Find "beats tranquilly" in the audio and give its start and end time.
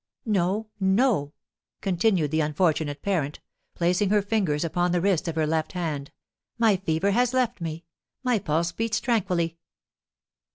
8.71-9.59